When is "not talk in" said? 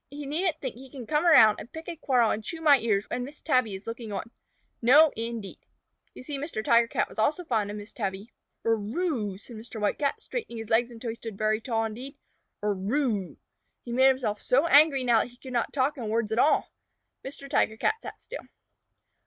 15.53-16.09